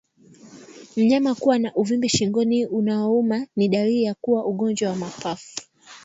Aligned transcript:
Mnyama 0.97 1.35
kuwa 1.35 1.59
na 1.59 1.75
uvimbe 1.75 2.09
shingoni 2.09 2.65
unaouma 2.65 3.47
ni 3.55 3.69
dalili 3.69 4.03
ya 4.03 4.13
kuwa 4.13 4.41
na 4.41 4.45
ugonjwa 4.45 4.89
wa 4.89 4.95
mapafu 4.95 5.55